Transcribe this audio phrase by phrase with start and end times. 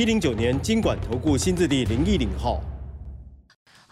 [0.00, 2.69] 一零九年经管投顾新字第零一零号。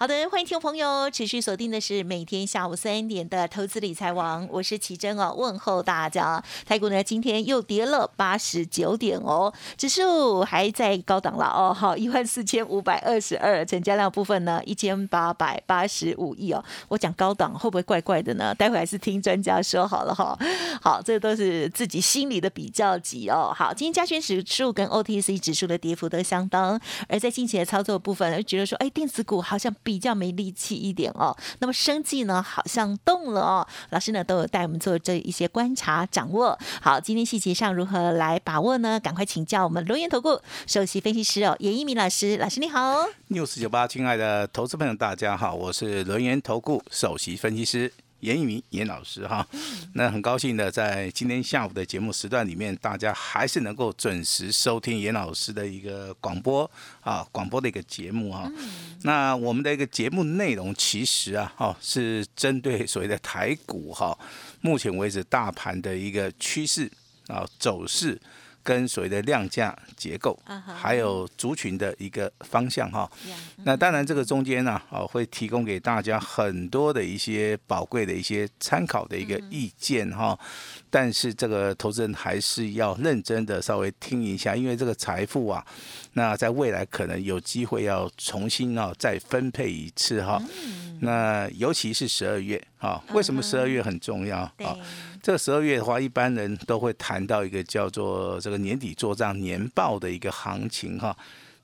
[0.00, 6.40] 好的，欢迎听众朋友持续锁定的是每天下午三点的投资理财王，我是奇珍哦，问候大家。
[6.64, 16.64] 台股呢今天又跌了八十九点哦，指数还在高档了哦，好一万四千五百二十二，成交量部分呢一千八百八十五亿哦。
[16.86, 18.54] 我讲高档会不会怪怪的呢？
[18.54, 20.38] 待会还是听专家说好了哈。
[20.80, 23.52] 好，这都是自己心里的比较级哦。
[23.52, 29.74] 好，今天加权指数跟 OTC 指数的跌幅都相当，而在近期的操作部分，觉得说，哎，电子股好像。
[29.88, 36.58] 比较没力气一点哦，那么生计呢好像动了哦，老师呢都有带我们做这一些观察掌握。
[36.82, 39.00] 好，今天细节上如何来把握呢？
[39.00, 43.06] 赶快请教我们龙岩投顾首席分析师哦，严一鸣老师，老师你好。
[43.30, 47.90] news 九八，亲爱的投资朋友大家好，我是龙岩投顾首席分析师。
[48.20, 49.46] 严一鸣严老师哈，
[49.94, 56.68] 那很高兴的在今天下午的节目时段里面，大家还是能够准时收听严老师的一个广播
[57.00, 58.50] 啊，广播的一个节目哈。
[59.02, 64.18] 那我们的一个节目内容其实啊，哈是针对所谓的台股哈，
[64.60, 66.90] 目前为止大盘的一个趋势
[67.28, 68.20] 啊走势。
[68.68, 70.38] 跟所谓的量价结构，
[70.76, 73.10] 还有族群的一个方向哈，
[73.64, 80.38] 那当然这个中间呢，哦会提供给大家很多的一些宝贵的一些参考的一个意见哈，
[80.90, 85.64] 但是这个投资人还是要认真的稍微听一下，因为这个财富啊，
[86.14, 90.42] 那在未来可能有机会要重新啊再分配一次哈，
[91.00, 94.76] 那尤其是十二月啊，为什么十二月很重要啊？
[95.22, 101.16] 这个十二月的话，一般人都会谈到一个叫做这个年底做账年报的一个行情哈。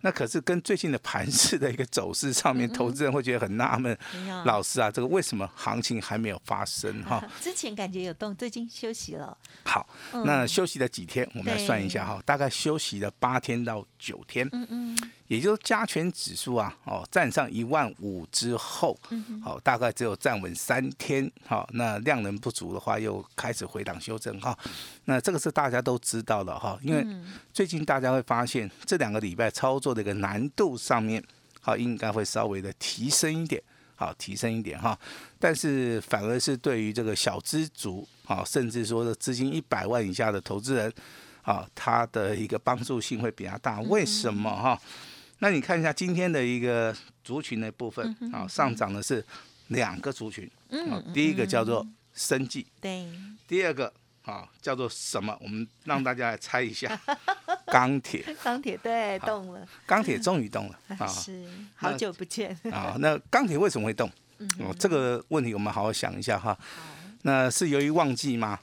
[0.05, 3.97] 那可是跟最近的盘市的一个走势上面，投资人会觉得很纳闷。
[4.45, 7.27] 老师啊，这个为什么行情还没有发生哈？
[7.41, 9.35] 之前感觉有动，最近休息了。
[9.65, 9.89] 好，
[10.27, 11.27] 那休息了几天？
[11.35, 14.47] 我们来算一下哈，大概休息了八天到九天。
[14.53, 14.99] 嗯嗯。
[15.27, 18.97] 也就是加权指数啊，哦，站上一万五之后，
[19.43, 24.57] 好，大概只有站稳三天，好，那量能不足的话，又开始回档修正哈。
[25.07, 27.05] 那这个是大家都知道的哈，因为
[27.55, 31.23] 最近大家会发现这两个礼拜操作的一个难度上面，
[31.61, 33.63] 好，应该会稍微的提升一点，
[33.95, 34.99] 好，提升一点哈。
[35.39, 40.93] 但是反而是对于这个小资族，啊，甚至说的资金一百万以下的投资人，
[41.43, 43.81] 啊，他的一个帮助性会比较大。
[43.83, 44.81] 为什么哈？
[45.39, 49.25] 那你看一下今天的一个族群的部分啊，上涨的是
[49.69, 50.51] 两个族群，
[50.91, 53.07] 啊，第一个叫做生计，对，
[53.47, 53.93] 第二个
[54.25, 55.37] 啊叫做什么？
[55.41, 56.99] 我们让大家来猜一下，
[57.67, 61.45] 钢铁，钢铁对动了，钢铁终于动了 啊，是
[61.77, 62.97] 好久不见啊。
[62.99, 64.11] 那钢铁为什么会动？
[64.59, 66.59] 哦，这个问题我们好好想一下哈。
[67.23, 68.59] 那是由于旺季吗？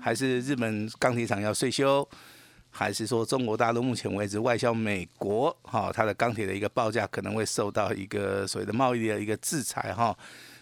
[0.00, 2.08] 还是日本钢铁厂要税休？
[2.72, 10.16] 还是说中国大陆目前为止外销美国哈，它的钢铁的一个报价可能会受到一个所谓的贸易的一个制裁哈。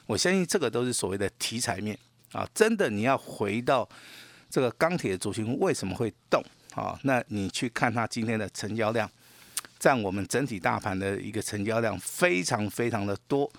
[0.06, 1.98] 我相信这个都是所谓的题材面
[2.32, 2.48] 啊。
[2.54, 3.86] 真的你要回到
[4.50, 6.42] 这个钢铁族群为什么会动
[6.74, 6.98] 啊？
[7.02, 9.10] 那你去看它今天的成交量，
[9.78, 13.50] 占我们整体大盘的一个成交量非常非常的多，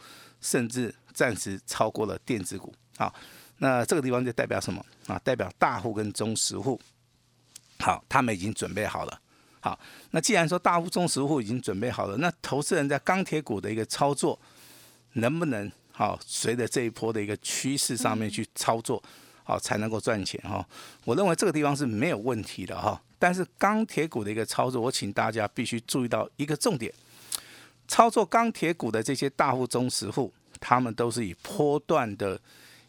[0.41, 3.13] 甚至暂时超过了电子股啊。
[3.57, 5.19] 那这个地方就代表什么啊？
[5.19, 6.79] 代表大户跟中实户。
[7.79, 9.21] 好，他们已经准备好了。
[9.61, 9.77] 好，
[10.11, 14.39] 那既然说大户、中实户已经准备好了，那投资人在钢铁股的一个操作，
[15.13, 19.03] 能不能好随着这一波的一个趋势上面去操作，
[19.49, 20.63] 好才能够赚钱哈？
[21.05, 23.01] 我认为这个地方是没有问题的哈。
[23.17, 26.93] 但是钢铁股的一个操作，我请大家必须注意到一个重点：
[27.87, 32.39] 操作钢铁股的这些大户、中实户，他们都是以波段的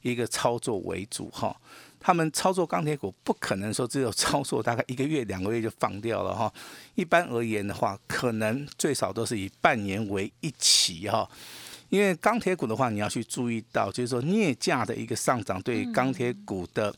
[0.02, 1.56] 一个操作为主哈。
[1.98, 6.50] 他们操作钢铁股不可能说只有操作大概一个月两个月就放掉了哈，
[6.94, 11.28] 一般而言的话，可能最少都是以半年为一期哈，
[11.90, 16.94] 因为钢铁股的话，你要去注意到，就是说镍价的一个上涨对钢铁股的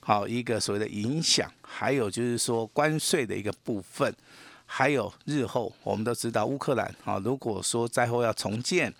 [0.00, 4.12] 好一个所谓的影响，还有就是说关税的一个部分，
[4.66, 8.92] 还有日后我们都知道乌克兰啊，如果说灾后要重建，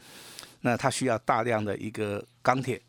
[0.61, 2.81] 那它需要大量的一个钢铁。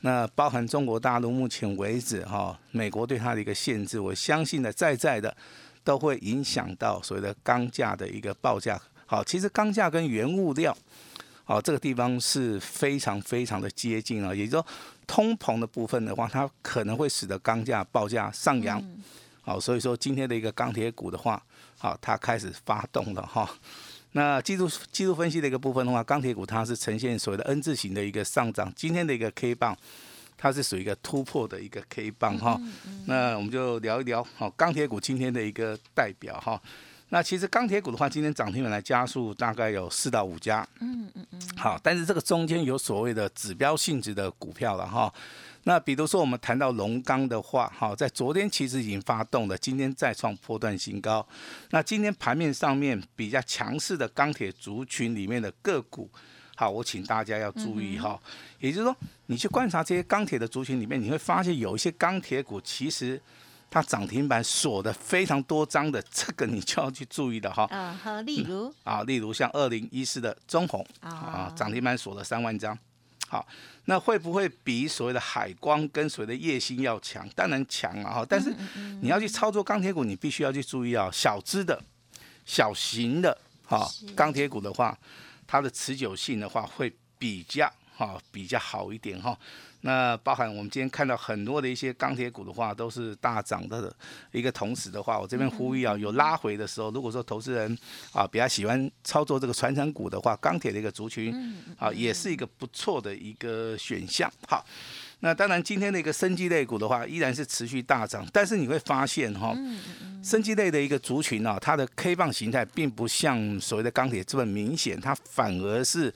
[0.00, 5.36] 那包含中国大陆目前为止哈，美国对它的一个限制，我相信呢，在在的
[5.84, 8.80] 都会影响到所谓的钢价的一个报价。
[9.04, 10.74] 好，其实钢价跟原物料，
[11.50, 14.32] 好这个地方是非常非常的接近啊。
[14.32, 14.66] 也就是说，
[15.04, 18.80] 通膨的部分的话，它可能会使得钢价报价上扬。
[19.42, 21.42] 好，所以说今天的一个钢铁股的话，
[21.76, 23.50] 好，它开始发动了哈。
[24.12, 28.72] 那技术技术分析的一个部分的话，钢铁股它是呈现所谓的 N 字形的一个上涨。
[28.76, 29.76] 今天的一个 K 棒，
[30.36, 32.56] 它是属于一个突破的一个 K 棒哈。
[33.06, 36.62] 那我们就聊一聊好钢铁股今天的一个代表哈。
[37.12, 40.66] 那其实钢铁股的话，今天涨停板来加速大概有四到五家。
[40.80, 41.40] 嗯嗯嗯。
[41.56, 45.12] 好，但是这个中间有所谓的指标性质的股票了哈。
[45.64, 51.26] 那比如说我们谈到龙钢的话，哈，在昨天其实已经发动了，今天再创波段新高。
[51.70, 56.08] 那今天盘面上面比较强势的钢铁族群里面的个股，
[56.54, 58.18] 好，我请大家要注意哈。
[58.60, 58.96] 也就是说，
[59.26, 63.20] 你去观察这些钢铁的族群里面，你会发现有一些钢铁股其实。
[63.70, 67.64] 它涨停板锁的非常多张的，这个你就要去注意的哈。
[67.70, 72.76] 啊，好，例如啊，例如像二零一四的中红啊，涨停板锁了三万张。
[73.28, 73.46] 好，
[73.84, 77.28] 那会不会比所谓的海光跟所谓的叶星要强？
[77.36, 78.26] 当然强啊哈。
[78.28, 78.52] 但是
[79.00, 81.80] 你要去操作钢铁股，你必须要去注意啊，小资的、
[82.44, 84.98] 小型的哈钢铁股的话，
[85.46, 89.38] 它的持久性的话会比较哈比较好一点哈。
[89.82, 93.90] 那包含我们今天看到很多的一些钢铁股的话，都是大涨的
[94.30, 97.78] 一个同时的话，我这边呼吁啊，有拉回的时候，如果说投资人
[98.12, 101.34] 啊比较喜欢操作这个传承股的话，钢铁的一个族群
[101.78, 104.30] 啊，也是一个不错的一个选项。
[104.46, 104.62] 好，
[105.20, 109.56] 那当然今天的一个生机类股的话，依然是持续大涨，但是你会发现哈，
[110.22, 116.12] 生机类的一个族群啊，它的 K 棒形态并不像所谓的钢铁这么明显，它反而是。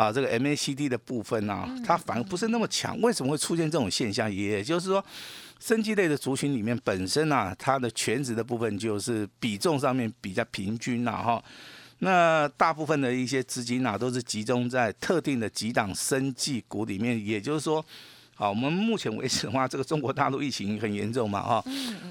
[0.00, 2.98] 啊，这个 MACD 的部分呢，它反而不是那么强。
[3.02, 4.32] 为什么会出现这种现象？
[4.32, 5.04] 也就是说，
[5.58, 11.44] 生机类的族群里面本身啊，它的全值的部分就是比重上面比较平均呐，哈。
[11.98, 17.22] 那大部分的一些资金啊，都是集中在特定的几档生技股里面。
[17.22, 17.84] 也就是说，
[18.34, 21.64] 好，我们目前为止的话，这个中国大陆疫情很严重嘛，哈，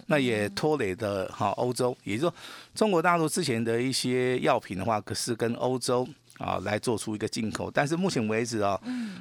[0.06, 1.98] 那也拖累的哈欧洲。
[2.04, 2.36] 也就是说，
[2.76, 6.08] 中国大陆之前的一些药品的话，可是跟欧洲。
[6.40, 8.80] 啊，来做出一个进口，但是目前为止啊，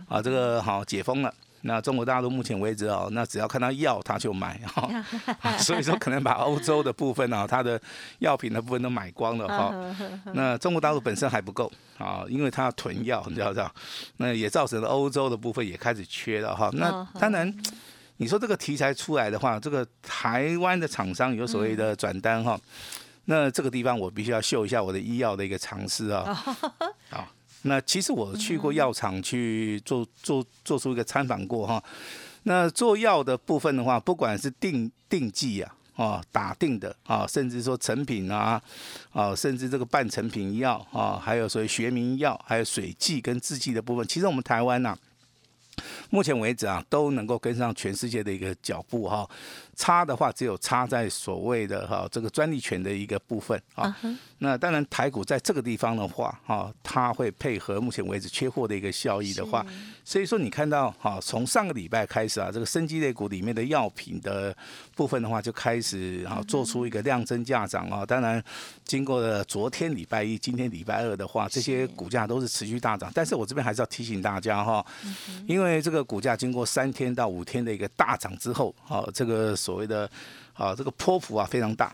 [0.08, 1.34] 啊，这个好解封了。
[1.62, 4.88] 那中国大陆目前为止哦，那只要看到药他就买哈，
[5.58, 7.78] 所以说可能把欧洲的部分啊，它的
[8.20, 9.74] 药品的部分都买光了哈。
[10.34, 13.74] 那中国大陆本身还不够啊，因为它要囤药，你知道不知道？
[14.18, 16.70] 那也造成了欧洲的部分也开始缺了哈。
[16.74, 17.52] 那当然，
[18.18, 22.56] 你说这个题材出来的话，这个台湾的厂商有所谓的转单哈。
[23.30, 26.34] 那这个地方我必须要秀一下我的医药的一个常识啊，
[27.12, 27.28] 好，
[27.62, 31.82] 那其实我去过药厂去做做做出一个参访过哈，
[32.44, 38.58] 那做药的部分的话，不管是定定剂啊，啊打定的啊，甚至说成品啊，
[39.12, 44.96] 啊甚至这个半成品药啊，还有所谓学名药，还有水剂跟制剂的部分，其实我们台湾呐，
[46.08, 49.28] 目前为止啊，都能够跟上全世界的一个脚步哈。
[49.78, 53.96] 差的话，只有差在所谓的哈这个专利权的一个部分啊。
[54.40, 59.64] 那当然，台股在这个地方的话，哈，它会配合目前为止缺货的一个效益的话，
[60.04, 64.56] 所以说你看到哈，从上个礼拜开始啊，这个生机类股里面的药品的
[64.94, 68.04] 部分的话，就开始啊做出一个量增价涨啊。
[68.04, 68.42] 当然，
[68.84, 73.10] 经过了昨天礼拜一、今天礼拜二的话，这些股价都是持续大涨。
[73.14, 74.84] 但是我这边还是要提醒大家哈，
[75.46, 80.10] 因为这个股价经过三天到五天的一个大涨之后，啊，这个所谓的
[80.54, 81.92] 啊这个波幅啊非常大。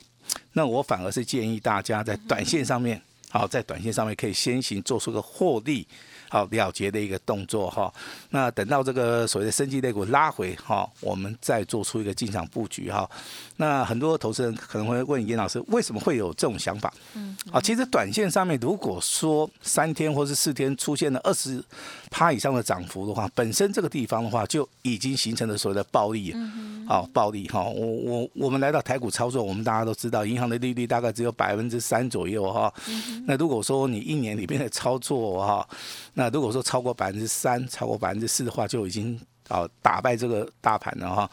[0.52, 5.84] 那我反而是建议大家在短线上面，好，在短线上面可以先行做出个获利。
[6.28, 7.92] 好了结的一个动作哈，
[8.30, 13.08] 那等到这个所谓的升级类股拉回哈，我们再做出一个进场布局哈。
[13.56, 16.92] 那很多投资人可能会问严老师，为什么会有这种想法？
[17.14, 21.62] 嗯，啊，其实短线上面如果说三天或是四天出现了二十
[22.10, 26.32] 趴以上的涨幅的话，本身这个地方的话就已经形成了所谓的暴利。
[26.34, 32.70] 嗯好，暴利哈，我我我们来到台股操作，我们大家都知道，银行的利率大概只有百分之三左右哈。
[32.88, 35.66] 嗯那如果说你一年里面的操作哈，
[36.14, 41.30] 那那如果说超过百分之三、超过百分之四的话，就已经啊打败这个大盘了哈。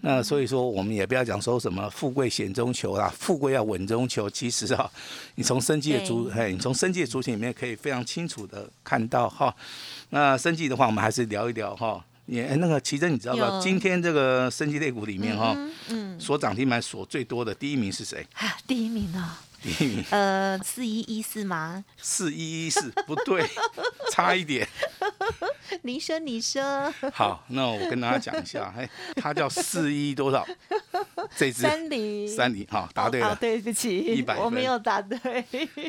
[0.00, 4.28] 那所以说，我们也不要讲说什么富贵险中求啦，富贵要稳中求。
[4.28, 4.90] 其实啊，
[5.36, 9.54] 你从生计的主，哎，你从生计的主体里面可以非常清楚的看到哈。
[10.10, 12.04] 那生计的话，我们还是聊一聊哈。
[12.26, 13.60] 也那个奇珍，你知道吧？
[13.62, 15.54] 今天这个生计类股里面哈，
[15.88, 18.26] 嗯，所涨停板所最多的第一名是谁？
[18.66, 19.40] 第一名啊。
[19.40, 19.51] 第一名，
[20.10, 21.84] 呃，四一一四吗？
[21.96, 23.44] 四一一四不对，
[24.10, 24.66] 差一点。
[25.82, 30.46] 你说，你说，好，那我跟大家讲一下， 哎，它叫四一多少？
[31.36, 33.34] 这只三零，三零，好，答对了。
[33.36, 35.18] 对不起，100我没有答对。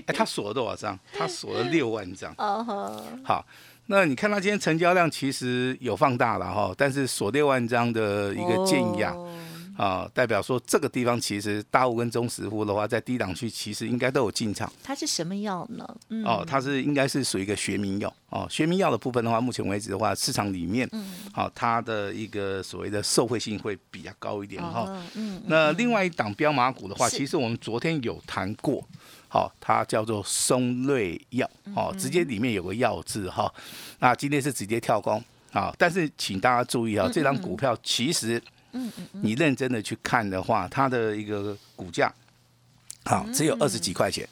[0.05, 0.97] 哎，它锁了多少张？
[1.11, 2.33] 它锁了六万张。
[2.37, 3.45] 哦，好，
[3.87, 9.11] 那你看它今天成交量其实有放大了哈，但是锁六万张的一个建雅。
[9.11, 9.29] 哦
[9.75, 14.71] 啊，代表说这个地方其实大户跟中实户的话，在低档区其实应该都有进场。
[14.83, 15.97] 它是什么药呢？
[16.09, 18.13] 嗯，哦，它是应该是属于一个学名药。
[18.29, 18.47] 哦。
[18.49, 21.05] 学名药的部分的话，目前为止的话，市场里面，嗯。
[21.33, 28.83] 好、它的一个所谓的受惠性会比较高一点哈、哦，嗯，那另外一档标码股的话，其实我们昨天有谈过，
[29.27, 33.51] 好、它叫做松瑞药，嗯哦，直接里面有个药字哈、
[33.99, 35.19] 那今天是直接跳空
[35.51, 38.39] 啊、但是请大家注意啊，这张股票其实。
[38.73, 42.13] 嗯嗯你认真的去看的话，它的一个股价，
[43.05, 44.27] 好，只有二十几块钱。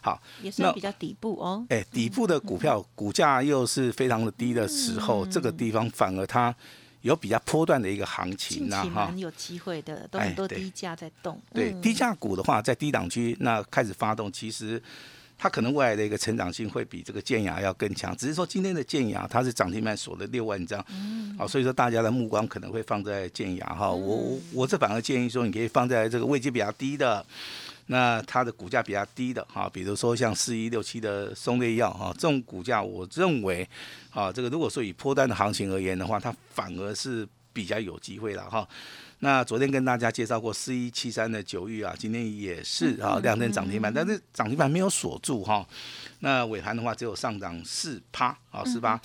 [0.00, 1.66] 好，也算那比较底部哦。
[1.68, 6.54] 哎，底部的股票股价又是非常的低的时候，嗯这个地方反而它
[7.00, 9.12] 有比较波段的一个行情近呐，哈。
[9.16, 11.40] 有机会的，都很多低价在动。
[11.52, 14.80] 对，嗯低价股的话，在低档区那开始发动，其实
[15.38, 18.16] 它可能未来的一个成长性会比这个建雅要更强。
[18.16, 23.90] 只是说今天的建雅它是涨停板锁了六万张，嗯好、所以说大家的目光可能会放在建雅哈。
[23.90, 27.24] 我我我这反而建议说，你可以放在这个位置比较低的。
[27.88, 33.64] 那它的股价比较低的哈，比如说像四一六七的松类药哈，这种股价我认为
[34.10, 37.24] 啊，这个如果说以波段的行情而言的话，它反而是
[37.56, 38.68] 比较有机会了哈。
[39.20, 45.66] 那昨天跟大家介绍过四一七三的九玉啊，今天也是啊亮灯涨停板，但是涨停板没有锁住哈。
[46.18, 49.00] 那尾盘的话只有上涨四趴啊四趴。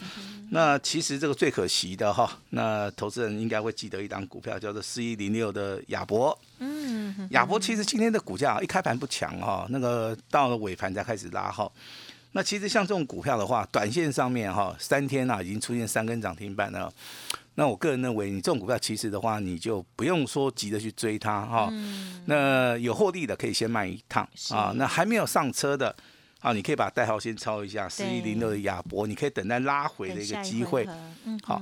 [0.49, 6.37] 那其实这个最可惜的哈，那投资人应该会记得一档股票叫做四一零六的亚博。
[6.59, 11.71] 嗯，亚博其实今天的股价一开盘不强哈，那个到了尾盘才开始拉哈。
[12.33, 16.91] 那其实像这种股票的话，短线上面哈，三天啊已经出现三根涨停板了。
[17.55, 21.71] 那我个人认为，你这种股票其实的话，你就不用说急着去追它哈。
[22.25, 24.71] 那有获利的可以先卖一趟啊。
[24.75, 25.95] 那还没有上车的
[26.39, 30.87] 啊，你可以把代号先抄一下，四一零六的亚博，你可以等待拉回的一个机会。
[31.23, 31.61] 嗯，好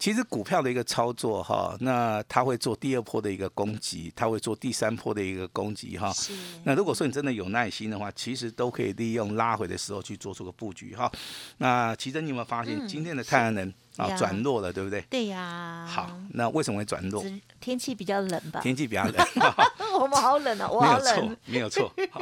[0.00, 6.12] 其实股票的一个操作哈，那它会做第二波的一个攻击，它会做第三波的一个攻击哈。
[6.12, 6.32] 是。
[6.64, 11.10] 那如果说你真的有耐心的话，其实都可以利用拉回的时候去做出个布局哈。
[11.58, 15.00] 那其实你有没有发现嗯今天的太阳能啊转弱了，对不对？
[15.10, 15.86] 对呀。
[15.88, 17.24] 好，那为什么会转弱？
[17.60, 18.60] 天气比较冷吧？
[18.60, 19.14] 天气比较冷，
[20.00, 21.92] 我们好冷啊， 我没有错好冷。，没有错。
[22.10, 22.20] 好，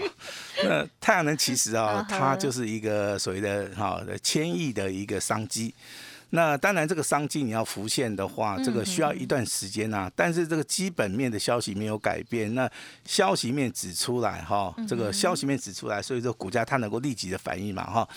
[0.64, 5.75] 那太阳能其实啊 它就是一个所谓的哈千亿的一个商机。
[6.31, 10.11] 那当然，这个商机你要浮现的话，这个需要一段时间啊。
[10.16, 12.69] 但是这个基本面的消息没有改变，那
[13.04, 18.09] 消息面指出来哈，这个消息面指出来，所以说股价它能够立即的反应嘛哈。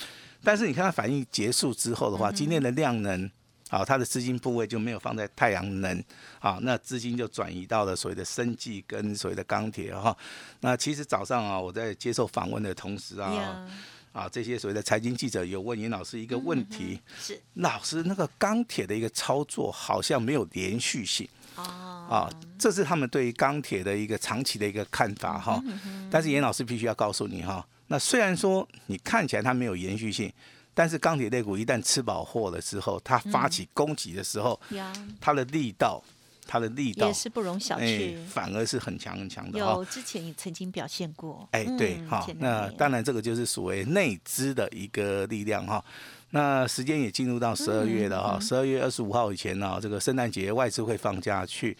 [0.43, 3.29] 但是你看它反应结束之后的话，今天的量能。
[3.69, 6.03] 啊，它的资金部位就没有放在太阳能，
[6.39, 10.15] 啊，那资金就转移到了所谓的生计跟所谓的钢铁哈。
[10.61, 13.67] 那其实早上啊，我在接受访问的同时啊，呀，
[14.13, 25.61] 啊，这些所谓的财经记者有问严老师一个问题，是老师那个钢铁的一个操作好像没有连续性哦，啊，这是他们对于钢铁的一个长期的一个看法哈。
[26.09, 30.31] 但是严老师必须要告诉你哈，那虽然说你看起来它没有延续性。
[30.77, 36.03] 但是钢铁类股一旦吃饱货了之后，它发起攻击的时候，呀，它的力道，
[36.45, 39.73] 它的力道也，是不容小哎觑。，反而是很强很强的哈。
[39.73, 41.49] 有之前也曾经表现过。
[41.53, 45.83] 哎，对，嗯好，那当然这个就是所谓内资的一个力量哈。
[46.29, 51.75] 那时间也进入到十二月了嗯哈，十二月二十五号以前呢，这个圣诞节外资会放假去。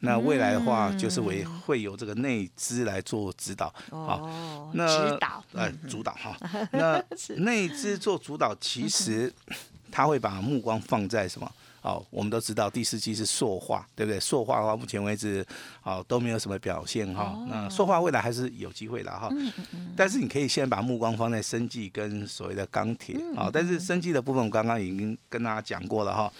[0.00, 6.36] 那未来的话，就是为会由这个内资来做指导，好，那指导，呃嗯，主导哈。
[6.72, 7.02] 那
[7.44, 9.32] 内资做主导，其实
[9.92, 11.50] 他会把目光放在什么？
[11.82, 14.20] 哦，我们都知道第四季是塑化，对不对？
[14.20, 15.42] 塑化的话，目前为止
[15.82, 17.32] 哦都没有什么表现哈。
[17.34, 19.28] 哦那塑化未来还是有机会的哈。
[19.32, 26.30] 嗯嗯嗯，但是你可以先把目光放在生技跟所谓的钢铁嗯啊、但是生技的部分我刚刚已经跟大家讲过了哈。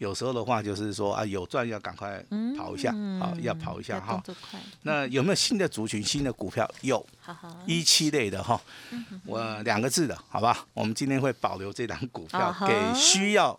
[0.00, 2.24] 有时候的话就是说啊，有赚要赶快
[2.56, 2.90] 跑一下，
[3.20, 4.22] 好，要跑一下哈
[4.82, 6.66] 那有没有新的族群、新的股票？
[6.80, 7.04] 有，
[7.66, 8.58] 一期类的哈，
[9.26, 10.66] 我两个字的好吧？
[10.72, 13.58] 我们今天会保留这档股票给需要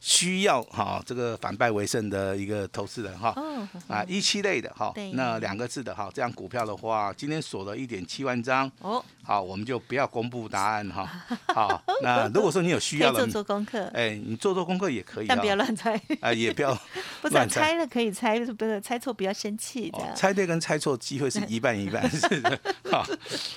[0.00, 3.32] 需要哈这个反败为胜的一个投资人哈。
[3.36, 11.08] 哦，啊，一期类的哈对，那两个字的哈，这样股票的话，今天锁了一点七万张，哦，好，我们就不要公布答案哈。
[11.54, 16.72] 好，那如果说你有需要的做，做功课，哎，你做做功课也可以但不要啊，乱猜， 啊，也不要
[17.20, 20.14] 不是啊乱猜猜了可以猜，不是猜错不要生气哦的。
[20.14, 22.58] 猜对跟猜错机会是一半一半，是的。
[22.90, 23.04] 好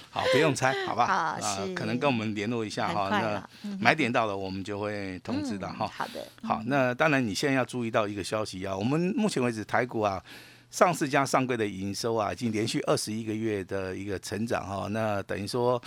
[0.09, 1.05] 好，不用猜，好吧？
[1.05, 3.09] 啊是，可能跟我们联络一下很哈。
[3.09, 5.87] 那买点到了，我们就会通知的嗯哈。
[5.87, 10.23] 好的，好，那当然你现在要注意到一个消息啊，我们目前为止台股啊。
[10.71, 15.81] 上市加上柜的营收啊，已经连续二十一个月的一个成长哈、那等于说，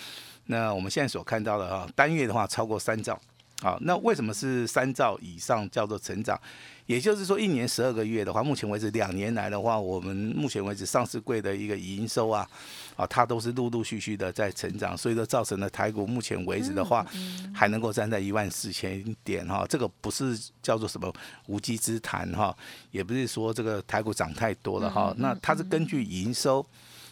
[0.48, 3.18] 那我们现在所看到的啊，单月的话超过三兆，
[3.64, 6.38] 好，那为什么是三兆以上叫做成长？
[6.84, 12.46] 也就是说，一年十二个月的话，目前为止两年来的话，我们目前为止上市柜的一个营收啊，
[12.94, 17.06] 啊，它都是陆陆续续的在成长，所以说造成了台股目前为止的话，
[17.54, 21.10] 还能够站在一万四千点哈，这个不是叫做什么
[21.46, 22.54] 无稽之谈哈，
[22.90, 26.62] 也不是说这个台股涨太多了哈，那它是根据营收。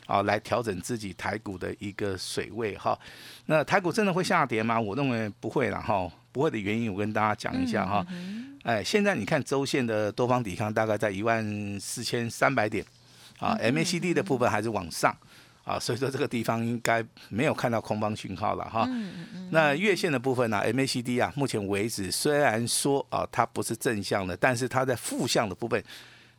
[0.05, 2.99] 啊，来调整自己台股的一个水位哈。
[3.47, 4.79] 那台股真的会下跌吗？
[4.79, 6.11] 我认为不会了哈。
[6.33, 8.05] 不会的原因，我跟大家讲一下哈。
[8.65, 11.45] 哎，现在你看周线的多方抵抗大概在一万
[11.79, 12.85] 四千三百点，
[13.39, 15.17] 啊，MACD 的部分还是往上。
[15.65, 18.85] 啊，所以说这个地方应该没有看到空方讯号了哈。
[19.51, 25.81] 那月线的部分呢、MACD 啊，目前为止虽然说啊它不是正向的，但是它在负向的部分，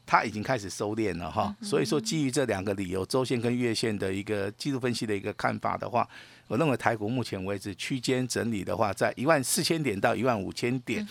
[0.05, 1.55] 它已经开始收敛了哈。
[1.61, 6.07] 所以说基于这两个理由，周线跟月线的一个技术分析的一个看法的话，
[6.47, 11.05] 我认为台股目前为止区间整理的话，在一万四千点到一万五千点。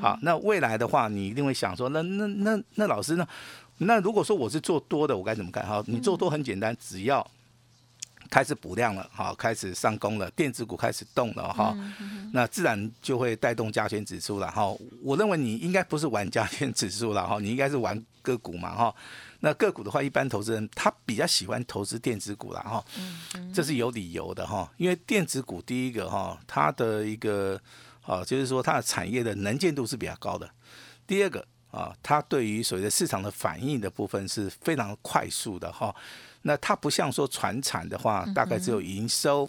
[0.00, 3.26] 好，那未来的话，你一定会想说，那那那那老师呢？
[3.80, 5.64] 那如果说我是做多的，我该怎么看？
[5.64, 7.24] 哈，你做多很简单，只要
[8.28, 11.76] 开始补量了，好，开始上攻了，电子股开始动了哈，
[12.32, 14.66] 那自然就会带动加权指数了哈。
[15.00, 18.94] 我认为你应该不是玩加权指数了哈，你应该是玩个股嘛哈。
[19.40, 22.84] 那个股的话，一般投资人他比较喜欢投资电子股啦哈，
[23.54, 27.60] 这是有理由的哈，因为电子股第一个哈，它的一个
[28.02, 30.50] 啊，就是说它的产业的能见度是比较高的，
[31.06, 31.46] 第二个。
[31.70, 35.94] 啊，它对于所谓的市场的反应的部分是非常快速的哈。
[36.40, 39.48] 那它不像说传产的话，大概只有营收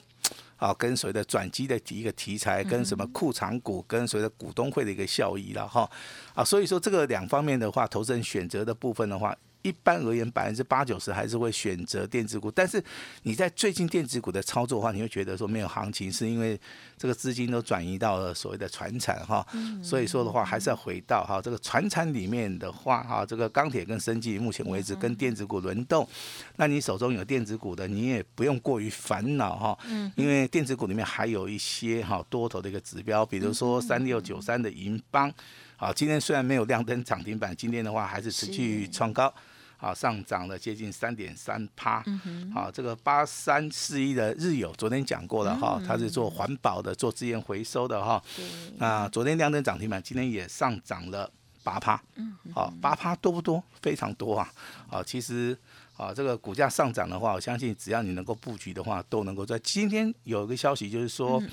[0.60, 5.90] 啊，跟所谓的转机的一个题材，跟什么库藏股，跟所谓的股东会的一个效益了哈。
[6.36, 9.36] 啊，所以说这个两方面的话，投资人选择的部分的话。
[9.62, 12.82] 一般而言，百分之八九十还是会选择电子股，但是
[13.24, 16.60] 你在最近电子股的操作的话，你会觉得说没有行情，是因为
[16.98, 19.46] 这个资金都转移到了所谓的船产哈，
[19.84, 26.08] 所以说的话还是要回到哈这个船产里面的话哈，这个钢铁跟生技目前为止跟电子股轮动，
[26.56, 29.78] 那你手中有电子股的，你也不用过于烦恼哈，
[30.16, 35.34] 因为电子股里面还有一些哈多头的一个指标，比如说三六九三的银邦。
[35.80, 39.34] 好，今天虽然没有亮灯涨停板，今天的话还是持续创高，
[39.78, 42.04] 好上涨了接近三点三趴。
[42.54, 48.22] 好，这个八三四一的日友，昨天讲过了哈，它是做环保的，做资源回收的哈。
[48.76, 51.32] 那昨天亮灯涨停板，今天也上涨了
[51.64, 51.96] 八趴。
[52.54, 53.64] 好，八趴多不多？
[53.82, 54.52] 非常多啊。
[54.90, 55.58] 好，其实。
[56.00, 61.44] 啊，这个股价上涨的话，我相信只要你能够布局的话，都能够在今天有一个消息，就是说，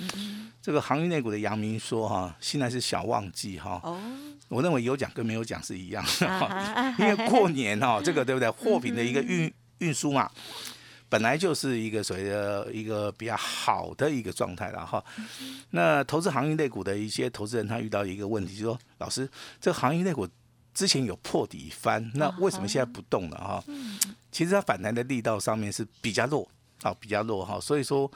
[0.63, 3.81] 这个航运内股的阳明说哈，现在是小旺季哈。
[3.83, 4.01] 哦，
[4.49, 8.49] 我认为有奖跟没有奖是一样的啊哈，因为过年哈，这个对不对？
[8.49, 10.31] 货品的一个运运输嘛，
[11.09, 15.05] 本来就是一个所谓的一个比较好的一个状态了哈。
[15.71, 19.29] 那投资航运类股的一些投资人，他遇到一个问题，就是说，老师，
[19.61, 20.29] 这个航运类股
[20.77, 23.65] 之前有破底翻，那为什么现在不动了哈？
[24.31, 26.49] 其实它反弹的力道上面是比较弱
[26.83, 28.09] 啊，比较弱哈，所以说。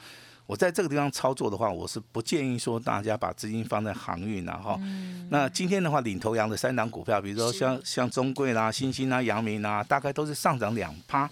[0.47, 4.77] 我在这个地方操作的话，我是不建议说大家把资金放在航运啊哈。
[5.29, 11.29] 那今天的话，领头羊的三档股票，比如说像像中贵啦、新兴啦、阳明啦，大概都是上涨两趴。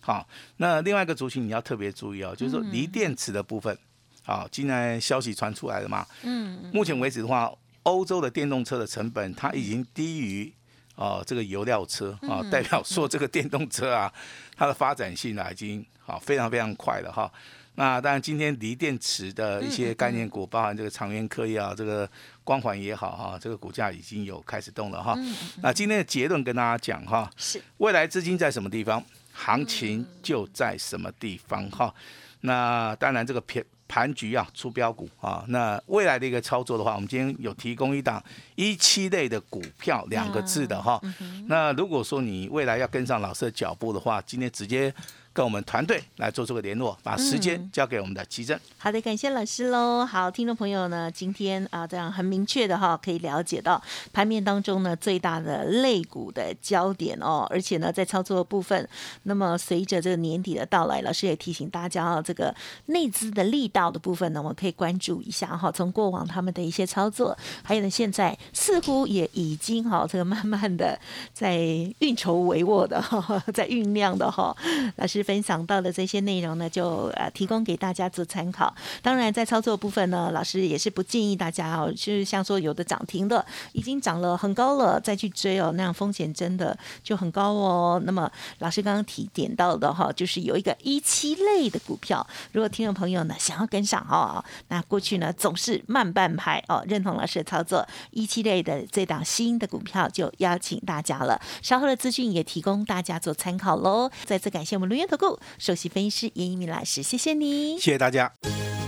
[0.00, 3.78] 好，那另外一个族群你要特别注意哦，就是说锂电池的部分。
[4.24, 6.04] 好，今天消息传出来了嘛？
[6.22, 6.68] 嗯。
[6.72, 7.52] 目前为止的话，
[7.84, 10.52] 欧洲的电动车的成本它已经低于
[10.96, 14.12] 哦这个油料车啊，代表说这个电动车啊，
[14.56, 17.32] 它的发展性啊已经好非常非常快了哈。
[17.78, 22.08] 那当然，今天锂电池的一些概念股，包含这个长源科技啊，这个
[22.42, 25.14] 光环也好哈，这个股价已经有开始动了哈。
[25.62, 29.04] 那今天的结论跟大家讲哈，是未来资金在什么地方，
[29.34, 31.94] 行情就在什么地方哈。
[32.40, 38.22] 那当然，这个盘盘局啊，出标股啊，那未来的一个操作的话，我们今天有提供一档
[38.54, 41.00] 一期类的股票两个字的哈。
[41.46, 44.94] 那如果说你未来要跟上老师的脚步的话，今天直接。
[45.36, 48.58] 跟我们团队来做这个联络，把时间交给我们的奇珍。
[48.78, 50.02] 好的，感谢老师喽。
[50.02, 53.82] 好，听众朋友呢，今天啊，这样很明确的哈，可以了解到
[54.14, 58.88] 盘面当中呢最大的类股的焦点哦，而且呢，在操作的部分，
[59.24, 62.54] 那么随着这个年底的到来，老师也提醒大家啊，这个
[62.86, 65.70] 内资的力道的部分呢，我们可以关注一下哈。
[65.70, 70.98] 从过往他们的一些操作，还有呢，现在似乎也已经哈，这个慢慢的
[71.34, 71.58] 在
[71.98, 74.56] 运筹帷幄的哈， 在酝酿的哈，
[74.96, 75.25] 老师。
[75.26, 78.72] 分享到的这些内容呢，就呃提供给大家做参考。
[79.02, 88.00] 当然，在操作部分呢，老师也是不建议大家哦，就是像说有的涨停的已经涨了很高了，再去追哦，那样风险真的就很高哦。
[88.04, 101.40] 那么老师刚刚提点到的哈，就是有一个一期类的股票，如果听众朋友呢想要跟上哦，那过去呢总是慢半拍哦，认同老师的操作，一期类的这档新的股票就邀请大家了。
[101.62, 104.10] 稍后的资讯也提供大家做参考喽。
[104.24, 107.78] 再次感谢我们龙源投顾首席分析师严一鸣老师，谢谢你。
[107.78, 108.30] 谢谢大家。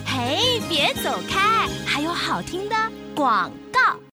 [0.04, 2.76] 嘿，别走开，还有好听的
[3.14, 4.07] 广告。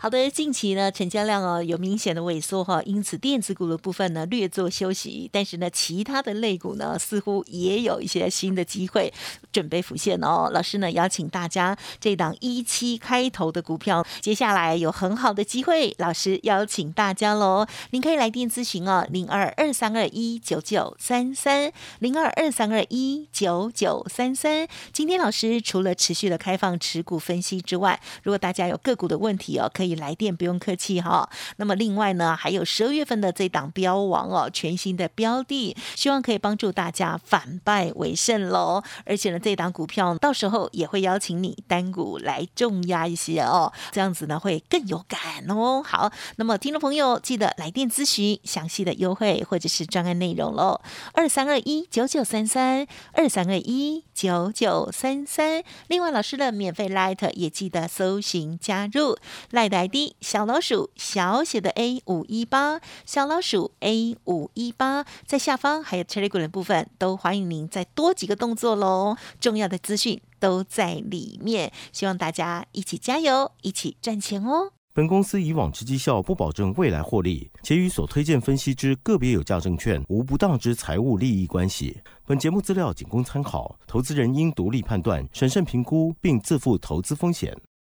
[0.00, 9.12] 好的，近期呢成交量哦有明显的萎缩哈，因此电子股的部分呢略作休息，但是呢其他的类股呢似乎也有一些新的机会
[9.50, 10.48] 准备浮现哦。
[10.54, 24.68] 老师呢邀请大家这档一七开头的股票，接下来有很好的机会，老师邀请大家喽，您可以来电咨询哦，零二二三二一九九三三零二二三二一九九三三。
[24.92, 29.87] 今天老师除了持续的开放持股分析之外，如果大家有个股的问题哦，可以。
[29.88, 31.28] 你来电不用客气哈。
[31.56, 38.82] 那么另外呢，还有十二月份的这档标王哦，全新的标的，希望可以帮助大家反败为胜喽。
[39.06, 45.82] 而且呢，这档股票到时候也会邀请你单股来重压一些哦，这样子呢会更有感哦。
[45.82, 50.80] 好，那么听众朋友记得来电咨询详细的优惠或者是专案内容喽。
[51.14, 55.62] 二三二一九九三三二三二一九九三三。
[55.86, 59.16] 另外老师的免费 Light 也记得搜寻加入
[59.52, 69.16] Lite 的小老鼠小写的 A 五一八，小老鼠 A 五一八，在下方还有 Telegram 的部分，都欢迎您再多几个动作喽。
[69.38, 74.72] 重要的资讯都在里面，希望大家一起加油，一起赚钱哦。
[74.94, 82.00] 本公司以往之绩效不保证未来获利，且与所推荐分析之个别有价证券无不当之财务利益关系。
[82.26, 87.56] 本节目资料仅供参考，投资人应独立判断、审慎评估，并自负投资风险。